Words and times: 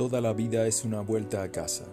Toda 0.00 0.22
la 0.22 0.32
vida 0.32 0.66
es 0.66 0.86
una 0.86 1.02
vuelta 1.02 1.42
a 1.42 1.52
casa. 1.52 1.84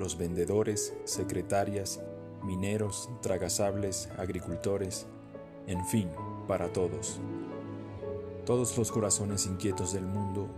Los 0.00 0.18
vendedores, 0.18 0.92
secretarias, 1.04 2.02
mineros, 2.42 3.08
tragasables, 3.22 4.08
agricultores, 4.18 5.06
en 5.68 5.86
fin, 5.86 6.08
para 6.48 6.72
todos. 6.72 7.20
Todos 8.44 8.76
los 8.76 8.90
corazones 8.90 9.46
inquietos 9.46 9.92
del 9.92 10.06
mundo, 10.06 10.48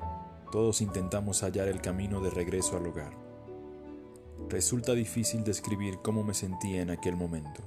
todos 0.51 0.80
intentamos 0.80 1.43
hallar 1.43 1.69
el 1.69 1.82
camino 1.82 2.23
de 2.23 2.30
regreso 2.30 2.79
al 2.79 2.87
hogar. 2.87 3.12
Resulta 4.48 4.95
difícil 4.95 5.45
describir 5.45 5.98
cómo 6.02 6.24
me 6.24 6.32
sentía 6.32 6.80
en 6.80 6.88
aquel 6.88 7.16
momento. 7.16 7.60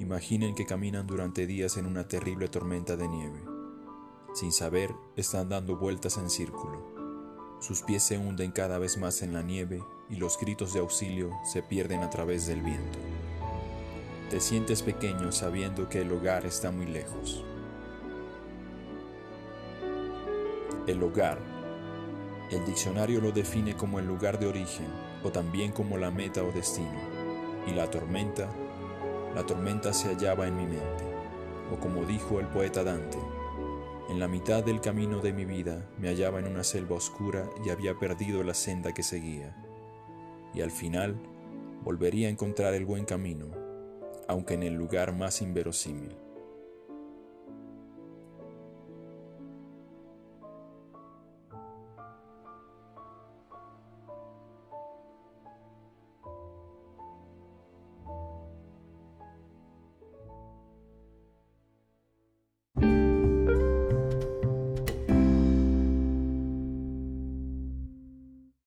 Imaginen 0.00 0.54
que 0.54 0.66
caminan 0.66 1.06
durante 1.06 1.46
días 1.46 1.78
en 1.78 1.86
una 1.86 2.06
terrible 2.06 2.48
tormenta 2.48 2.94
de 2.94 3.08
nieve. 3.08 3.40
Sin 4.34 4.52
saber, 4.52 4.94
están 5.16 5.48
dando 5.48 5.78
vueltas 5.78 6.18
en 6.18 6.28
círculo 6.28 6.97
sus 7.60 7.82
pies 7.82 8.02
se 8.04 8.18
hunden 8.18 8.52
cada 8.52 8.78
vez 8.78 8.96
más 8.98 9.22
en 9.22 9.32
la 9.32 9.42
nieve 9.42 9.82
y 10.08 10.16
los 10.16 10.38
gritos 10.38 10.72
de 10.72 10.80
auxilio 10.80 11.30
se 11.44 11.62
pierden 11.62 12.02
a 12.02 12.10
través 12.10 12.46
del 12.46 12.62
viento. 12.62 12.98
Te 14.30 14.40
sientes 14.40 14.82
pequeño 14.82 15.32
sabiendo 15.32 15.88
que 15.88 16.02
el 16.02 16.12
hogar 16.12 16.46
está 16.46 16.70
muy 16.70 16.86
lejos. 16.86 17.44
El 20.86 21.02
hogar. 21.02 21.38
El 22.50 22.64
diccionario 22.64 23.20
lo 23.20 23.32
define 23.32 23.76
como 23.76 23.98
el 23.98 24.06
lugar 24.06 24.38
de 24.38 24.46
origen 24.46 24.86
o 25.24 25.30
también 25.30 25.72
como 25.72 25.98
la 25.98 26.10
meta 26.10 26.42
o 26.44 26.52
destino. 26.52 27.00
Y 27.66 27.72
la 27.72 27.90
tormenta, 27.90 28.48
la 29.34 29.44
tormenta 29.44 29.92
se 29.92 30.08
hallaba 30.08 30.46
en 30.46 30.56
mi 30.56 30.64
mente, 30.64 31.04
o 31.72 31.78
como 31.78 32.04
dijo 32.04 32.40
el 32.40 32.46
poeta 32.46 32.82
Dante, 32.82 33.18
en 34.08 34.18
la 34.18 34.26
mitad 34.26 34.64
del 34.64 34.80
camino 34.80 35.20
de 35.20 35.34
mi 35.34 35.44
vida 35.44 35.86
me 35.98 36.08
hallaba 36.08 36.38
en 36.38 36.46
una 36.46 36.64
selva 36.64 36.96
oscura 36.96 37.48
y 37.64 37.68
había 37.68 37.98
perdido 37.98 38.42
la 38.42 38.54
senda 38.54 38.94
que 38.94 39.02
seguía. 39.02 39.54
Y 40.54 40.62
al 40.62 40.70
final 40.70 41.20
volvería 41.84 42.28
a 42.28 42.30
encontrar 42.30 42.72
el 42.72 42.86
buen 42.86 43.04
camino, 43.04 43.48
aunque 44.26 44.54
en 44.54 44.62
el 44.62 44.74
lugar 44.74 45.14
más 45.14 45.42
inverosímil. 45.42 46.16